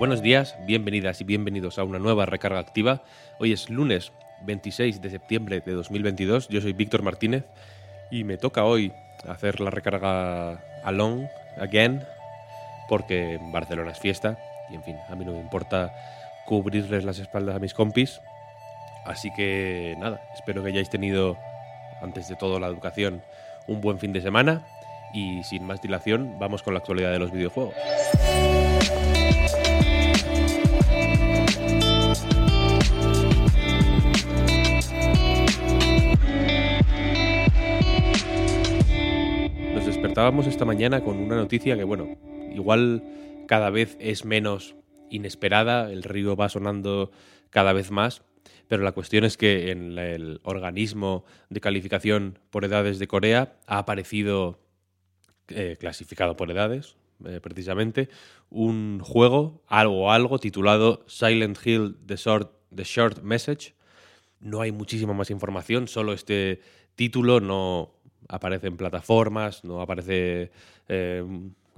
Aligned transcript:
Buenos 0.00 0.22
días, 0.22 0.56
bienvenidas 0.64 1.20
y 1.20 1.24
bienvenidos 1.24 1.78
a 1.78 1.84
una 1.84 1.98
nueva 1.98 2.24
recarga 2.24 2.58
activa. 2.58 3.02
Hoy 3.38 3.52
es 3.52 3.68
lunes 3.68 4.12
26 4.46 5.02
de 5.02 5.10
septiembre 5.10 5.60
de 5.60 5.72
2022. 5.72 6.48
Yo 6.48 6.62
soy 6.62 6.72
Víctor 6.72 7.02
Martínez 7.02 7.44
y 8.10 8.24
me 8.24 8.38
toca 8.38 8.64
hoy 8.64 8.94
hacer 9.28 9.60
la 9.60 9.68
recarga 9.68 10.52
alone, 10.84 11.30
again, 11.58 12.02
porque 12.88 13.38
Barcelona 13.52 13.90
es 13.90 13.98
fiesta 13.98 14.38
y 14.70 14.76
en 14.76 14.84
fin, 14.84 14.96
a 15.10 15.14
mí 15.16 15.26
no 15.26 15.32
me 15.32 15.40
importa 15.40 15.92
cubrirles 16.46 17.04
las 17.04 17.18
espaldas 17.18 17.56
a 17.56 17.58
mis 17.58 17.74
compis. 17.74 18.22
Así 19.04 19.30
que 19.34 19.96
nada, 19.98 20.22
espero 20.34 20.62
que 20.62 20.70
hayáis 20.70 20.88
tenido, 20.88 21.36
antes 22.00 22.26
de 22.26 22.36
todo 22.36 22.58
la 22.58 22.68
educación, 22.68 23.20
un 23.66 23.82
buen 23.82 23.98
fin 23.98 24.14
de 24.14 24.22
semana 24.22 24.66
y 25.12 25.42
sin 25.42 25.66
más 25.66 25.82
dilación 25.82 26.38
vamos 26.38 26.62
con 26.62 26.72
la 26.72 26.78
actualidad 26.78 27.12
de 27.12 27.18
los 27.18 27.32
videojuegos. 27.32 27.74
Despertábamos 40.20 40.48
esta 40.48 40.66
mañana 40.66 41.02
con 41.02 41.16
una 41.16 41.34
noticia 41.34 41.78
que, 41.78 41.84
bueno, 41.84 42.18
igual 42.52 43.02
cada 43.48 43.70
vez 43.70 43.96
es 44.00 44.26
menos 44.26 44.76
inesperada, 45.08 45.90
el 45.90 46.02
río 46.02 46.36
va 46.36 46.50
sonando 46.50 47.10
cada 47.48 47.72
vez 47.72 47.90
más, 47.90 48.22
pero 48.68 48.82
la 48.82 48.92
cuestión 48.92 49.24
es 49.24 49.38
que 49.38 49.70
en 49.70 49.96
el 49.96 50.40
organismo 50.42 51.24
de 51.48 51.62
calificación 51.62 52.38
por 52.50 52.66
edades 52.66 52.98
de 52.98 53.08
Corea 53.08 53.56
ha 53.66 53.78
aparecido, 53.78 54.60
eh, 55.48 55.78
clasificado 55.80 56.36
por 56.36 56.50
edades, 56.50 56.96
eh, 57.24 57.40
precisamente, 57.40 58.10
un 58.50 59.00
juego, 59.02 59.62
algo 59.68 60.12
algo, 60.12 60.38
titulado 60.38 61.02
Silent 61.06 61.58
Hill 61.64 61.96
The 62.04 62.16
Short, 62.16 62.52
The 62.74 62.84
Short 62.84 63.22
Message. 63.22 63.72
No 64.38 64.60
hay 64.60 64.70
muchísima 64.70 65.14
más 65.14 65.30
información, 65.30 65.88
solo 65.88 66.12
este 66.12 66.60
título 66.94 67.40
no 67.40 67.94
aparece 68.28 68.66
en 68.68 68.76
plataformas, 68.76 69.64
no 69.64 69.80
aparece, 69.80 70.50
eh, 70.88 71.24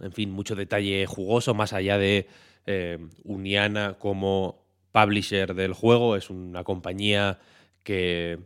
en 0.01 0.13
fin, 0.13 0.31
mucho 0.31 0.55
detalle 0.55 1.07
jugoso, 1.07 1.55
más 1.55 1.73
allá 1.73 1.99
de 1.99 2.27
eh, 2.67 2.99
Uniana 3.25 3.97
como 3.99 4.65
publisher 4.93 5.55
del 5.55 5.73
juego. 5.73 6.17
Es 6.17 6.31
una 6.31 6.65
compañía 6.65 7.39
que, 7.83 8.39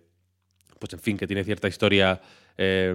pues 0.79 0.93
en 0.93 1.01
fin, 1.01 1.17
que 1.17 1.27
tiene 1.27 1.45
cierta 1.45 1.69
historia 1.69 2.21
eh, 2.57 2.95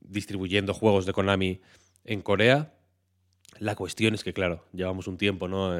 distribuyendo 0.00 0.74
juegos 0.74 1.06
de 1.06 1.12
Konami 1.12 1.60
en 2.04 2.22
Corea. 2.22 2.74
La 3.58 3.76
cuestión 3.76 4.14
es 4.14 4.24
que, 4.24 4.32
claro, 4.32 4.64
llevamos 4.72 5.06
un 5.06 5.18
tiempo, 5.18 5.48
¿no? 5.48 5.72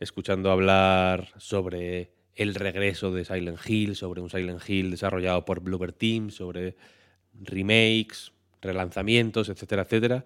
Escuchando 0.00 0.50
hablar 0.50 1.28
sobre 1.36 2.12
el 2.34 2.54
regreso 2.54 3.12
de 3.12 3.24
Silent 3.24 3.58
Hill, 3.66 3.96
sobre 3.96 4.20
un 4.20 4.30
Silent 4.30 4.68
Hill 4.68 4.90
desarrollado 4.90 5.44
por 5.44 5.60
Bluebird 5.60 5.94
Team, 5.94 6.30
sobre 6.30 6.76
remakes, 7.40 8.32
relanzamientos, 8.60 9.48
etcétera, 9.48 9.82
etcétera. 9.82 10.24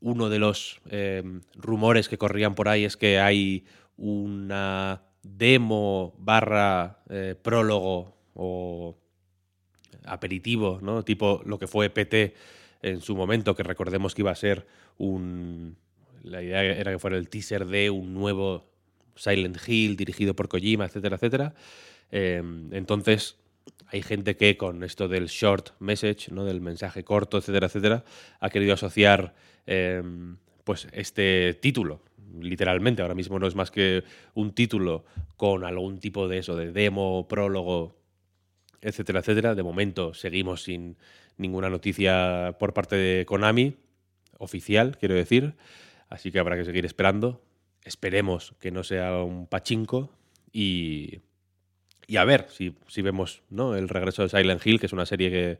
Uno 0.00 0.28
de 0.28 0.38
los 0.38 0.80
eh, 0.90 1.22
rumores 1.54 2.08
que 2.08 2.18
corrían 2.18 2.54
por 2.54 2.68
ahí 2.68 2.84
es 2.84 2.96
que 2.96 3.18
hay 3.18 3.64
una 3.96 5.02
demo 5.22 6.14
barra 6.18 7.00
eh, 7.10 7.34
prólogo 7.40 8.16
o 8.34 8.96
aperitivo, 10.04 10.78
¿no? 10.82 11.04
Tipo 11.04 11.42
lo 11.44 11.58
que 11.58 11.66
fue 11.66 11.90
PT 11.90 12.34
en 12.82 13.00
su 13.00 13.16
momento, 13.16 13.54
que 13.54 13.62
recordemos 13.62 14.14
que 14.14 14.22
iba 14.22 14.30
a 14.30 14.36
ser 14.36 14.66
un... 14.96 15.76
La 16.22 16.42
idea 16.42 16.62
era 16.62 16.92
que 16.92 16.98
fuera 16.98 17.16
el 17.16 17.28
teaser 17.28 17.66
de 17.66 17.90
un 17.90 18.14
nuevo 18.14 18.70
Silent 19.14 19.56
Hill 19.66 19.96
dirigido 19.96 20.34
por 20.34 20.48
Kojima, 20.48 20.84
etcétera, 20.84 21.16
etcétera. 21.16 21.54
Eh, 22.10 22.42
entonces, 22.72 23.36
hay 23.88 24.02
gente 24.02 24.36
que 24.36 24.56
con 24.56 24.84
esto 24.84 25.08
del 25.08 25.26
short 25.26 25.70
message, 25.80 26.30
¿no? 26.30 26.44
del 26.44 26.60
mensaje 26.60 27.04
corto, 27.04 27.38
etcétera, 27.38 27.66
etcétera, 27.66 28.04
ha 28.40 28.50
querido 28.50 28.74
asociar 28.74 29.34
eh, 29.66 30.02
pues 30.64 30.88
este 30.92 31.54
título. 31.54 32.02
Literalmente, 32.40 33.00
ahora 33.02 33.14
mismo 33.14 33.38
no 33.38 33.46
es 33.46 33.54
más 33.54 33.70
que 33.70 34.04
un 34.34 34.52
título 34.52 35.04
con 35.36 35.64
algún 35.64 35.98
tipo 35.98 36.28
de 36.28 36.38
eso, 36.38 36.56
de 36.56 36.72
demo, 36.72 37.26
prólogo, 37.26 37.96
etcétera, 38.82 39.20
etcétera. 39.20 39.54
De 39.54 39.62
momento 39.62 40.12
seguimos 40.12 40.64
sin 40.64 40.96
ninguna 41.38 41.70
noticia 41.70 42.56
por 42.58 42.74
parte 42.74 42.96
de 42.96 43.24
Konami, 43.24 43.76
oficial, 44.36 44.98
quiero 44.98 45.14
decir. 45.14 45.54
Así 46.10 46.30
que 46.30 46.38
habrá 46.38 46.56
que 46.56 46.64
seguir 46.64 46.84
esperando. 46.84 47.42
Esperemos 47.84 48.54
que 48.60 48.70
no 48.70 48.84
sea 48.84 49.22
un 49.22 49.46
pachinko 49.46 50.10
y, 50.52 51.20
y 52.08 52.16
a 52.16 52.24
ver 52.24 52.46
si, 52.48 52.74
si 52.88 53.02
vemos 53.02 53.42
el 53.52 53.88
regreso 53.88 54.22
de 54.22 54.30
Silent 54.30 54.66
Hill, 54.66 54.80
que 54.80 54.86
es 54.86 54.92
una 54.94 55.04
serie 55.04 55.30
que, 55.30 55.58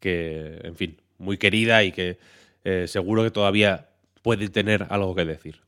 que 0.00 0.60
en 0.64 0.74
fin, 0.74 1.00
muy 1.18 1.38
querida 1.38 1.84
y 1.84 1.92
que 1.92 2.18
eh, 2.64 2.86
seguro 2.88 3.22
que 3.22 3.30
todavía 3.30 3.90
puede 4.20 4.48
tener 4.48 4.88
algo 4.90 5.14
que 5.14 5.24
decir. 5.24 5.60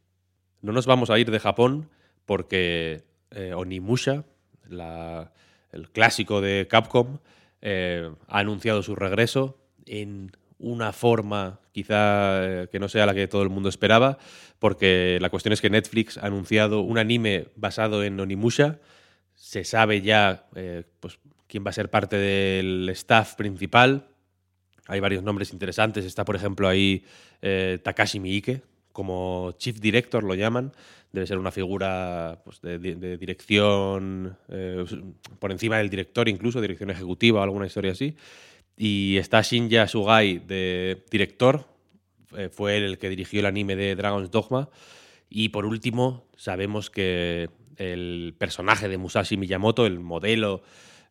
No 0.62 0.72
nos 0.72 0.86
vamos 0.86 1.10
a 1.10 1.18
ir 1.20 1.30
de 1.30 1.38
Japón 1.38 1.88
porque 2.26 3.04
eh, 3.30 3.54
Onimusha, 3.54 4.24
la, 4.68 5.32
el 5.70 5.90
clásico 5.90 6.40
de 6.40 6.66
Capcom, 6.68 7.18
eh, 7.62 8.10
ha 8.26 8.38
anunciado 8.40 8.82
su 8.82 8.96
regreso 8.96 9.56
en 9.86 10.32
una 10.58 10.92
forma 10.92 11.60
quizá 11.70 12.66
que 12.72 12.80
no 12.80 12.88
sea 12.88 13.06
la 13.06 13.14
que 13.14 13.28
todo 13.28 13.42
el 13.42 13.50
mundo 13.50 13.68
esperaba, 13.68 14.18
porque 14.58 15.18
la 15.20 15.30
cuestión 15.30 15.52
es 15.52 15.60
que 15.60 15.70
Netflix 15.70 16.18
ha 16.18 16.26
anunciado 16.26 16.80
un 16.80 16.98
anime 16.98 17.48
basado 17.54 18.02
en 18.02 18.18
Onimusha, 18.18 18.80
se 19.36 19.64
sabe 19.64 20.00
ya 20.00 20.46
eh, 20.56 20.82
pues, 20.98 21.18
quién 21.46 21.64
va 21.64 21.70
a 21.70 21.74
ser 21.74 21.90
parte 21.90 22.16
del 22.16 22.88
staff 22.88 23.34
principal. 23.34 24.08
Hay 24.88 24.98
varios 24.98 25.22
nombres 25.22 25.52
interesantes. 25.52 26.04
Está, 26.04 26.24
por 26.24 26.36
ejemplo, 26.36 26.66
ahí 26.66 27.04
eh, 27.42 27.78
Takashi 27.82 28.18
Miike, 28.18 28.62
como 28.92 29.52
Chief 29.58 29.78
Director 29.78 30.24
lo 30.24 30.34
llaman. 30.34 30.72
Debe 31.12 31.26
ser 31.26 31.38
una 31.38 31.52
figura 31.52 32.40
pues, 32.44 32.60
de, 32.60 32.78
dirección 33.18 34.36
eh, 34.48 34.84
por 35.38 35.52
encima 35.52 35.78
del 35.78 35.90
director, 35.90 36.28
incluso 36.28 36.60
dirección 36.60 36.90
ejecutiva 36.90 37.40
o 37.40 37.42
alguna 37.42 37.66
historia 37.66 37.92
así. 37.92 38.16
Y 38.76 39.16
está 39.18 39.42
Shinya 39.42 39.86
Sugai 39.86 40.38
de 40.38 41.04
director. 41.10 41.66
Fue 42.50 42.76
él 42.76 42.82
el 42.82 42.98
que 42.98 43.08
dirigió 43.08 43.40
el 43.40 43.46
anime 43.46 43.76
de 43.76 43.94
Dragon's 43.94 44.30
Dogma. 44.30 44.68
Y 45.30 45.48
por 45.48 45.64
último, 45.64 46.26
sabemos 46.36 46.90
que 46.90 47.48
el 47.76 48.34
personaje 48.38 48.88
de 48.88 48.98
Musashi 48.98 49.36
Miyamoto, 49.36 49.86
el 49.86 50.00
modelo 50.00 50.62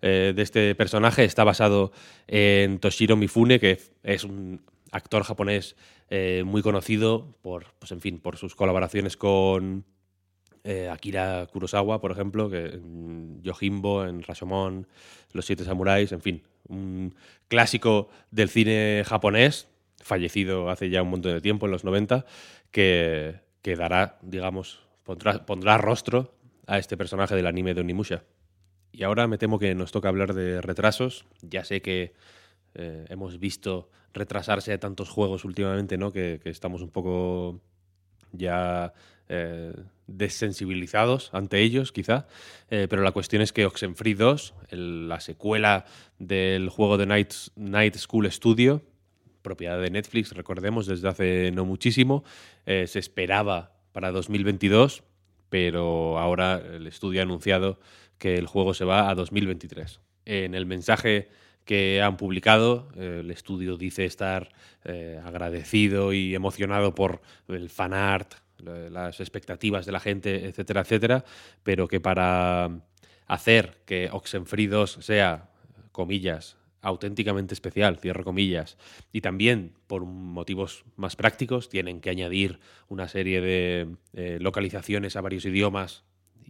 eh, 0.02 0.34
de 0.36 0.42
este 0.42 0.76
personaje, 0.76 1.24
está 1.24 1.44
basado 1.44 1.92
en 2.28 2.80
Toshiro 2.80 3.16
Mifune, 3.16 3.60
que 3.60 3.80
es 4.04 4.24
un 4.24 4.62
actor 4.92 5.24
japonés 5.24 5.76
eh, 6.10 6.44
muy 6.46 6.62
conocido 6.62 7.36
por, 7.42 7.74
pues 7.80 7.92
en 7.92 8.02
fin, 8.02 8.20
por 8.20 8.38
sus 8.38 8.56
colaboraciones 8.56 9.18
con 9.18 9.86
eh, 10.64 10.90
Akira 10.90 11.48
Kurosawa, 11.52 12.02
por 12.02 12.12
ejemplo, 12.12 12.50
que 12.50 12.66
en 12.66 13.42
Yojimbo, 13.42 14.06
en 14.06 14.24
Rashomon, 14.24 14.88
Los 15.32 15.46
Siete 15.46 15.64
Samuráis, 15.64 16.12
en 16.12 16.22
fin, 16.22 16.44
un 16.68 17.16
clásico 17.48 18.10
del 18.32 18.50
cine 18.50 19.04
japonés, 19.06 19.68
fallecido 20.02 20.70
hace 20.70 20.90
ya 20.90 21.02
un 21.02 21.10
montón 21.10 21.34
de 21.34 21.42
tiempo, 21.42 21.66
en 21.66 21.72
los 21.72 21.84
90, 21.84 22.26
que, 22.72 23.40
que 23.62 23.76
dará, 23.76 24.18
digamos, 24.22 24.82
pondrá, 25.04 25.46
pondrá 25.46 25.78
rostro 25.78 26.34
a 26.68 26.78
este 26.78 26.98
personaje 26.98 27.36
del 27.36 27.48
anime 27.48 27.74
de 27.74 27.82
Onimusha. 27.82 28.24
Y 28.92 29.04
ahora 29.04 29.28
me 29.28 29.38
temo 29.38 29.60
que 29.60 29.76
nos 29.76 29.92
toca 29.92 30.10
hablar 30.10 30.34
de 30.34 30.62
retrasos. 30.62 31.26
Ya 31.42 31.64
sé 31.66 31.82
que 31.82 32.14
eh, 32.76 33.06
hemos 33.10 33.40
visto 33.40 33.90
retrasarse 34.14 34.78
tantos 34.78 35.10
juegos 35.10 35.44
últimamente, 35.44 35.98
¿no? 35.98 36.12
Que, 36.12 36.40
estamos 36.46 36.82
un 36.82 36.90
poco 36.92 37.60
ya 38.32 38.94
eh, 39.28 39.74
desensibilizados 40.08 41.30
ante 41.34 41.60
ellos, 41.62 41.92
quizá. 41.92 42.28
Eh, 42.70 42.88
pero 42.90 43.02
la 43.04 43.12
cuestión 43.12 43.42
es 43.42 43.52
que 43.52 43.66
Oxenfree 43.66 44.16
2, 44.16 44.54
el- 44.70 45.10
la 45.10 45.20
secuela 45.20 45.86
del 46.20 46.70
juego 46.70 46.98
de 46.98 47.06
Night, 47.06 47.34
Night 47.56 47.96
School 47.98 48.32
Studio, 48.32 48.82
propiedad 49.42 49.80
de 49.80 49.90
Netflix, 49.92 50.32
recordemos, 50.32 50.88
desde 50.88 51.08
hace 51.08 51.52
no 51.52 51.66
muchísimo. 51.66 52.24
Se 52.66 52.98
esperaba 52.98 53.74
para 53.92 54.12
2022, 54.12 55.04
pero 55.50 56.18
ahora 56.20 56.62
el 56.74 56.88
estudio 56.88 57.22
ha 57.22 57.24
anunciado 57.24 57.80
que 58.18 58.36
el 58.36 58.48
juego 58.48 58.74
se 58.74 58.86
va 58.86 59.10
a 59.10 59.16
2023. 59.16 60.00
En 60.26 60.56
el 60.56 60.66
mensaje 60.66 61.30
que 61.66 62.02
han 62.02 62.18
publicado, 62.18 62.90
eh, 62.96 63.22
el 63.22 63.32
estudio 63.32 63.78
dice 63.78 64.06
estar 64.06 64.52
eh, 64.84 65.20
agradecido 65.24 66.14
y 66.14 66.36
emocionado 66.36 66.96
por 66.96 67.22
el 67.48 67.70
fanart, 67.70 68.36
las 68.64 69.20
expectativas 69.20 69.86
de 69.86 69.92
la 69.92 70.00
gente, 70.00 70.46
etcétera, 70.48 70.82
etcétera, 70.82 71.26
pero 71.64 71.88
que 71.88 72.00
para 72.00 72.70
hacer 73.28 73.78
que 73.86 74.10
Oxenfree 74.12 74.68
2 74.68 75.00
sea, 75.02 75.50
comillas, 75.92 76.58
auténticamente 76.86 77.56
especial, 77.56 77.98
cierro 77.98 78.24
comillas, 78.24 78.78
y 79.12 79.22
también 79.22 79.74
por 79.88 80.06
motivos 80.06 80.86
más 80.96 81.16
prácticos 81.16 81.68
tienen 81.68 82.00
que 82.00 82.12
añadir 82.12 82.60
una 82.90 83.08
serie 83.08 83.42
de 83.42 83.88
eh, 84.14 84.38
localizaciones 84.40 85.16
a 85.16 85.22
varios 85.22 85.46
idiomas 85.46 86.04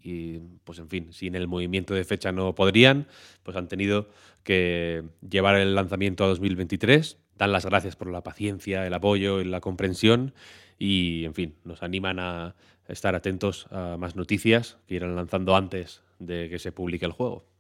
y 0.03 0.39
pues 0.65 0.77
en 0.79 0.89
fin, 0.89 1.13
sin 1.13 1.35
el 1.35 1.47
movimiento 1.47 1.93
de 1.93 2.03
fecha 2.03 2.33
no 2.33 2.53
podrían, 2.53 3.07
pues 3.43 3.55
han 3.55 3.69
tenido 3.69 4.09
que 4.43 5.03
llevar 5.27 5.55
el 5.55 5.73
lanzamiento 5.73 6.25
a 6.25 6.27
2023. 6.27 7.17
Dan 7.37 7.51
las 7.53 7.65
gracias 7.65 7.95
por 7.95 8.11
la 8.11 8.21
paciencia, 8.21 8.85
el 8.85 8.93
apoyo 8.93 9.39
y 9.39 9.45
la 9.45 9.61
comprensión 9.61 10.33
y 10.77 11.23
en 11.23 11.33
fin, 11.33 11.55
nos 11.63 11.81
animan 11.81 12.19
a 12.19 12.55
estar 12.89 13.15
atentos 13.15 13.67
a 13.71 13.95
más 13.97 14.15
noticias 14.15 14.77
que 14.85 14.95
irán 14.95 15.15
lanzando 15.15 15.55
antes 15.55 16.03
de 16.19 16.49
que 16.49 16.59
se 16.59 16.73
publique 16.73 17.05
el 17.05 17.13
juego. 17.13 17.54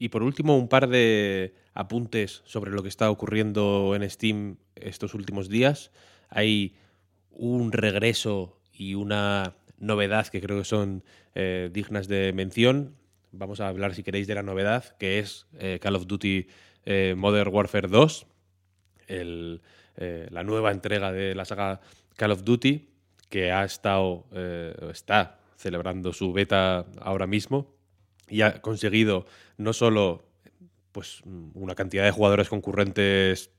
Y 0.00 0.08
por 0.08 0.22
último, 0.22 0.56
un 0.56 0.68
par 0.68 0.88
de 0.88 1.52
apuntes 1.74 2.40
sobre 2.46 2.70
lo 2.70 2.82
que 2.82 2.88
está 2.88 3.10
ocurriendo 3.10 3.94
en 3.94 4.08
Steam 4.08 4.56
estos 4.74 5.12
últimos 5.12 5.50
días. 5.50 5.90
Hay 6.30 6.74
un 7.30 7.70
regreso 7.70 8.58
y 8.72 8.94
una 8.94 9.56
novedad 9.76 10.26
que 10.28 10.40
creo 10.40 10.56
que 10.56 10.64
son 10.64 11.04
eh, 11.34 11.68
dignas 11.70 12.08
de 12.08 12.32
mención. 12.32 12.96
Vamos 13.30 13.60
a 13.60 13.68
hablar, 13.68 13.94
si 13.94 14.02
queréis, 14.02 14.26
de 14.26 14.36
la 14.36 14.42
novedad, 14.42 14.96
que 14.96 15.18
es 15.18 15.46
eh, 15.58 15.78
Call 15.82 15.96
of 15.96 16.06
Duty 16.06 16.48
eh, 16.86 17.14
Modern 17.14 17.52
Warfare 17.52 17.88
2, 17.88 18.26
la 19.08 20.42
nueva 20.44 20.70
entrega 20.70 21.12
de 21.12 21.34
la 21.34 21.44
saga 21.44 21.82
Call 22.16 22.30
of 22.30 22.44
Duty, 22.44 22.88
que 23.28 23.52
ha 23.52 23.64
estado, 23.66 24.24
está 24.90 25.40
celebrando 25.56 26.14
su 26.14 26.32
beta 26.32 26.86
ahora 27.02 27.26
mismo 27.26 27.79
y 28.30 28.42
ha 28.42 28.62
conseguido 28.62 29.26
no 29.58 29.72
solo 29.72 30.24
pues, 30.92 31.20
una 31.54 31.74
cantidad 31.74 32.04
de 32.04 32.10
jugadores 32.10 32.48
concurrentes 32.48 33.50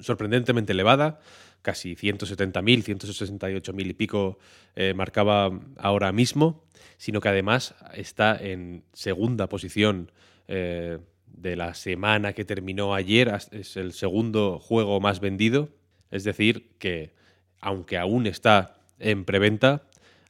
sorprendentemente 0.00 0.72
elevada, 0.72 1.20
casi 1.62 1.94
170.000, 1.94 2.84
168.000 2.84 3.86
y 3.86 3.92
pico 3.92 4.38
eh, 4.74 4.94
marcaba 4.94 5.50
ahora 5.76 6.10
mismo, 6.12 6.64
sino 6.96 7.20
que 7.20 7.28
además 7.28 7.74
está 7.94 8.36
en 8.36 8.84
segunda 8.92 9.48
posición 9.48 10.10
eh, 10.48 10.98
de 11.26 11.56
la 11.56 11.74
semana 11.74 12.32
que 12.32 12.44
terminó 12.44 12.94
ayer, 12.94 13.32
es 13.52 13.76
el 13.76 13.92
segundo 13.92 14.58
juego 14.58 15.00
más 15.00 15.20
vendido, 15.20 15.68
es 16.10 16.24
decir, 16.24 16.72
que 16.78 17.14
aunque 17.60 17.98
aún 17.98 18.26
está 18.26 18.78
en 18.98 19.24
preventa, 19.24 19.82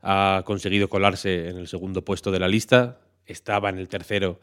ha 0.02 0.42
conseguido 0.44 0.88
colarse 0.88 1.48
en 1.48 1.58
el 1.58 1.68
segundo 1.68 2.04
puesto 2.04 2.30
de 2.30 2.40
la 2.40 2.48
lista, 2.48 3.00
estaba 3.32 3.68
en 3.68 3.78
el 3.78 3.88
tercero 3.88 4.40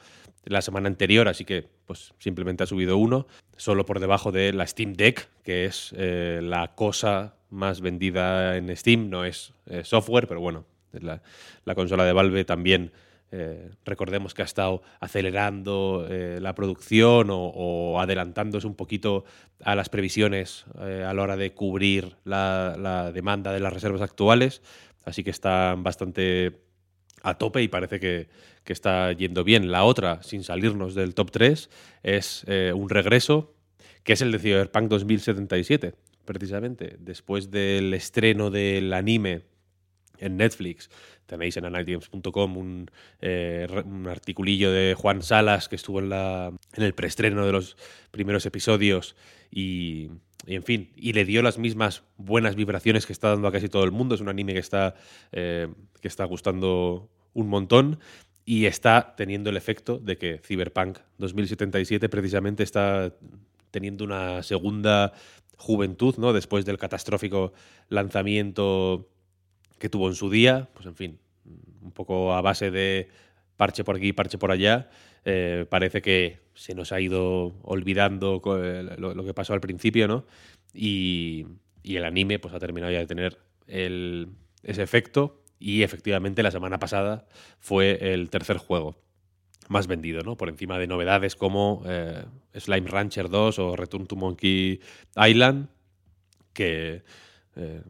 la 0.50 0.62
semana 0.62 0.88
anterior, 0.88 1.28
así 1.28 1.46
que 1.46 1.66
pues 1.86 2.14
simplemente 2.20 2.64
ha 2.64 2.68
subido 2.68 2.98
uno, 2.98 3.28
solo 3.56 3.86
por 3.86 4.00
debajo 4.00 4.32
de 4.32 4.54
la 4.54 4.68
Steam 4.68 4.94
Deck, 4.94 5.30
que 5.44 5.66
es 5.66 5.94
eh, 5.98 6.40
la 6.44 6.76
cosa 6.76 7.36
más 7.50 7.82
vendida 7.82 8.58
en 8.58 8.76
Steam, 8.76 9.10
no 9.10 9.26
es 9.26 9.54
eh, 9.68 9.84
software, 9.84 10.28
pero 10.28 10.42
bueno, 10.42 10.66
la, 10.92 11.22
la, 11.66 11.76
consola 11.76 12.06
de 12.06 12.14
Valve 12.14 12.44
también 12.46 12.92
eh, 13.32 13.72
recordemos 13.86 14.34
que 14.34 14.42
ha 14.42 14.46
estado 14.46 14.82
acelerando 15.00 16.08
la 16.10 16.56
producción 16.56 17.28
o, 17.30 18.00
adelantándose 18.00 18.68
un 18.68 18.76
poquito 18.76 19.26
a 19.64 19.76
las 19.76 19.90
previsiones 19.90 20.66
a 20.78 21.14
la 21.14 21.22
hora 21.22 21.36
de 21.36 21.54
cubrir 21.54 22.16
la, 22.24 22.76
la 22.80 23.12
demanda 23.12 23.52
de 23.52 23.60
las 23.60 23.74
reservas 23.74 24.02
actuales, 24.02 24.62
así 25.06 25.24
que 25.24 25.30
están 25.30 25.84
bastante 25.84 26.67
a 27.24 27.38
tope 27.38 27.62
y 27.62 27.68
parece 27.68 28.00
que, 28.00 28.28
está 28.66 29.14
yendo 29.14 29.46
bien. 29.46 29.72
La 29.72 29.86
otra, 29.86 30.22
sin 30.24 30.44
salirnos 30.44 30.94
del 30.94 31.16
top 31.16 31.32
3, 31.32 31.70
es 32.04 32.44
eh, 32.48 32.74
un 32.76 32.90
regreso, 32.90 33.56
que 34.04 34.12
es 34.12 34.22
el 34.22 34.32
de 34.34 34.40
Cyberpunk 34.40 34.90
2077, 34.90 35.94
precisamente. 36.26 36.98
Después 37.00 37.50
del 37.50 37.94
estreno 37.94 38.50
del 38.50 38.92
anime 38.92 39.44
en 40.18 40.36
Netflix, 40.36 40.90
tenéis 41.28 41.56
en 41.56 41.64
anightgames.com 41.64 42.58
un, 42.58 42.92
eh, 43.22 43.68
un 43.86 44.08
articulillo 44.08 44.70
de 44.72 44.96
Juan 44.96 45.22
Salas 45.22 45.70
que 45.70 45.78
estuvo 45.78 46.00
en, 46.00 46.10
la, 46.10 46.52
en 46.74 46.84
el 46.84 46.94
preestreno 46.94 47.46
de 47.46 47.54
los 47.54 47.78
primeros 48.12 48.46
episodios 48.46 49.16
y, 49.50 50.10
en 50.48 50.64
fin, 50.64 50.92
y 50.96 51.12
le 51.14 51.26
dio 51.26 51.42
las 51.42 51.58
mismas 51.58 52.04
buenas 52.16 52.56
vibraciones 52.56 53.06
que 53.06 53.14
está 53.14 53.30
dando 53.30 53.50
a 53.50 53.52
casi 53.52 53.68
todo 53.68 53.84
el 53.84 53.92
mundo. 53.92 54.16
Es 54.16 54.22
un 54.22 54.30
anime 54.30 54.54
que 54.54 54.60
está, 54.60 54.96
eh, 55.34 55.68
que 56.02 56.08
está 56.08 56.24
gustando 56.24 57.10
un 57.34 57.50
montón 57.50 58.00
y 58.46 58.66
está 58.66 59.14
teniendo 59.18 59.50
el 59.50 59.58
efecto 59.58 60.00
de 60.00 60.18
que 60.18 60.40
Cyberpunk 60.40 61.00
2077 61.18 62.08
precisamente 62.08 62.64
está 62.64 63.14
teniendo 63.72 64.06
una 64.06 64.42
segunda 64.42 65.12
juventud, 65.58 66.16
¿no? 66.18 66.32
Después 66.32 66.64
del 66.64 66.78
catastrófico 66.78 67.52
lanzamiento 67.90 69.10
que 69.80 69.90
tuvo 69.90 70.08
en 70.08 70.16
su 70.16 70.30
día, 70.30 70.70
pues 70.74 70.86
en 70.86 70.96
fin, 70.96 71.20
un 71.82 71.92
poco 71.92 72.34
a 72.34 72.42
base 72.42 72.72
de 72.72 73.10
parche 73.58 73.84
por 73.84 73.96
aquí, 73.96 74.14
parche 74.14 74.38
por 74.38 74.52
allá, 74.52 74.90
eh, 75.26 75.66
parece 75.70 76.02
que 76.02 76.40
se 76.54 76.76
nos 76.76 76.92
ha 76.92 77.02
ido 77.02 77.56
olvidando 77.64 78.42
lo, 78.98 79.26
que 79.26 79.34
pasó 79.34 79.54
al 79.54 79.62
principio, 79.62 80.08
¿no? 80.08 80.26
Y, 80.74 81.46
el 81.84 82.04
anime 82.04 82.38
pues 82.38 82.54
ha 82.54 82.60
terminado 82.60 82.92
ya 82.92 83.00
de 83.00 83.08
tener 83.08 83.40
ese 83.66 84.84
efecto 84.84 85.42
y 85.58 85.84
efectivamente 85.84 86.44
la 86.44 86.52
semana 86.52 86.80
pasada 86.80 87.28
fue 87.60 88.14
el 88.14 88.30
tercer 88.30 88.58
juego 88.58 88.98
más 89.70 89.88
vendido, 89.88 90.22
¿no? 90.22 90.38
Por 90.38 90.50
encima 90.50 90.78
de 90.80 90.88
novedades 90.88 91.36
como 91.36 91.84
eh, 91.86 92.26
Slime 92.54 92.90
Rancher 92.90 93.30
2 93.30 93.60
o 93.60 93.76
Return 93.76 94.08
to 94.08 94.16
Monkey 94.16 94.82
Island, 95.16 95.70
que, 96.54 97.04
eh, 97.58 97.82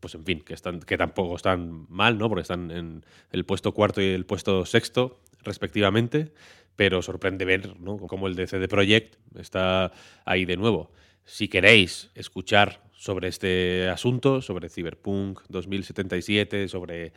pues 0.00 0.14
en 0.14 0.24
fin, 0.24 0.40
que, 0.40 0.54
están, 0.54 0.80
que 0.80 0.98
tampoco 0.98 1.36
están 1.36 1.86
mal, 1.88 2.18
¿no? 2.18 2.28
Porque 2.28 2.42
están 2.42 2.70
en 2.70 3.04
el 3.30 3.44
puesto 3.44 3.72
cuarto 3.72 4.02
y 4.02 4.06
el 4.06 4.26
puesto 4.26 4.66
sexto, 4.66 5.20
respectivamente, 5.42 6.32
pero 6.76 7.02
sorprende 7.02 7.44
ver, 7.44 7.78
¿no? 7.80 7.96
Cómo 7.98 8.26
el 8.26 8.34
de 8.34 8.46
CD 8.46 8.66
Projekt 8.68 9.16
está 9.38 9.92
ahí 10.24 10.44
de 10.44 10.56
nuevo. 10.56 10.90
Si 11.24 11.48
queréis 11.48 12.10
escuchar 12.14 12.82
sobre 12.96 13.28
este 13.28 13.88
asunto, 13.88 14.42
sobre 14.42 14.68
Cyberpunk 14.68 15.40
2077, 15.48 16.68
sobre 16.68 17.12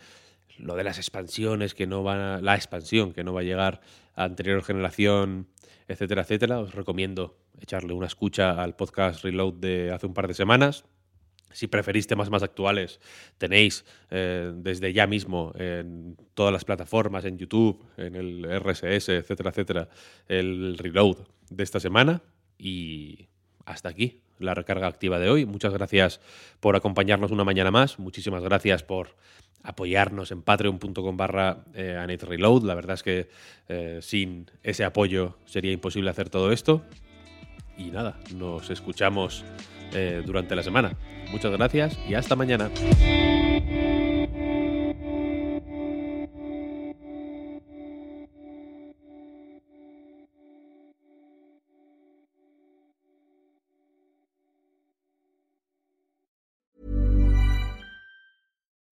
lo 0.57 0.75
de 0.75 0.83
las 0.83 0.97
expansiones 0.97 1.73
que 1.73 1.87
no 1.87 2.03
van 2.03 2.19
a, 2.19 2.41
la 2.41 2.55
expansión 2.55 3.13
que 3.13 3.23
no 3.23 3.33
va 3.33 3.41
a 3.41 3.43
llegar 3.43 3.81
a 4.15 4.23
anterior 4.23 4.63
generación, 4.63 5.47
etcétera, 5.87 6.21
etcétera, 6.21 6.59
os 6.59 6.73
recomiendo 6.73 7.37
echarle 7.59 7.93
una 7.93 8.07
escucha 8.07 8.61
al 8.61 8.75
podcast 8.75 9.23
Reload 9.23 9.55
de 9.55 9.91
hace 9.91 10.05
un 10.05 10.13
par 10.13 10.27
de 10.27 10.33
semanas. 10.33 10.85
Si 11.55 11.67
preferís 11.67 12.05
temas 12.05 12.29
más 12.29 12.43
actuales, 12.43 12.99
tenéis 13.37 13.85
eh, 14.11 14.51
desde 14.53 14.91
ya 14.91 15.07
mismo 15.07 15.53
en 15.55 16.17
todas 16.33 16.51
las 16.51 16.65
plataformas, 16.65 17.23
en 17.23 17.37
YouTube, 17.37 17.81
en 17.95 18.15
el 18.15 18.43
RSS, 18.59 19.09
etcétera, 19.09 19.51
etcétera, 19.51 19.89
el 20.27 20.77
reload 20.77 21.17
de 21.49 21.63
esta 21.63 21.79
semana. 21.79 22.21
Y 22.57 23.29
hasta 23.65 23.87
aquí 23.87 24.21
la 24.37 24.53
recarga 24.53 24.87
activa 24.87 25.17
de 25.17 25.29
hoy. 25.29 25.45
Muchas 25.45 25.71
gracias 25.71 26.19
por 26.59 26.75
acompañarnos 26.75 27.31
una 27.31 27.45
mañana 27.45 27.71
más. 27.71 27.99
Muchísimas 27.99 28.43
gracias 28.43 28.83
por 28.83 29.15
apoyarnos 29.63 30.31
en 30.31 30.41
patreon.com 30.41 31.15
barra 31.15 31.63
eh, 31.73 32.17
Reload. 32.21 32.63
La 32.63 32.75
verdad 32.75 32.95
es 32.95 33.03
que 33.03 33.29
eh, 33.69 33.99
sin 34.01 34.51
ese 34.61 34.83
apoyo 34.83 35.37
sería 35.45 35.71
imposible 35.71 36.09
hacer 36.09 36.29
todo 36.29 36.51
esto. 36.51 36.83
Y 37.77 37.91
nada, 37.91 38.17
nos 38.35 38.69
escuchamos 38.69 39.43
eh, 39.93 40.23
durante 40.25 40.55
la 40.55 40.63
semana. 40.63 40.93
Muchas 41.31 41.51
gracias 41.51 41.97
y 42.07 42.13
hasta 42.13 42.35
mañana. 42.35 42.69